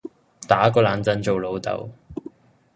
[0.47, 1.91] 打個冷震做老豆